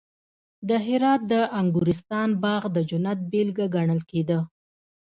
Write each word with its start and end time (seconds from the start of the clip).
د 0.67 0.71
هرات 0.85 1.21
د 1.31 1.33
انګورستان 1.59 2.29
باغ 2.43 2.63
د 2.75 2.77
جنت 2.89 3.19
بېلګه 3.31 3.65
ګڼل 3.75 4.01
کېده 4.09 4.39